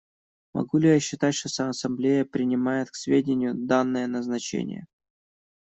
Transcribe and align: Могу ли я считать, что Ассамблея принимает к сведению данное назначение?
Могу 0.55 0.79
ли 0.79 0.87
я 0.89 0.99
считать, 0.99 1.35
что 1.35 1.69
Ассамблея 1.69 2.25
принимает 2.25 2.89
к 2.89 2.95
сведению 2.95 3.53
данное 3.53 4.07
назначение? 4.07 4.87